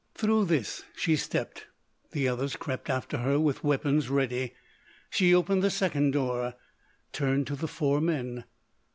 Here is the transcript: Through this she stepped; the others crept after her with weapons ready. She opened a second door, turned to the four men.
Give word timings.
Through 0.15 0.45
this 0.45 0.83
she 0.95 1.15
stepped; 1.15 1.67
the 2.09 2.27
others 2.27 2.55
crept 2.55 2.89
after 2.89 3.17
her 3.17 3.39
with 3.39 3.63
weapons 3.63 4.09
ready. 4.09 4.55
She 5.11 5.31
opened 5.31 5.63
a 5.63 5.69
second 5.69 6.09
door, 6.09 6.55
turned 7.13 7.45
to 7.45 7.55
the 7.55 7.67
four 7.67 8.01
men. 8.01 8.45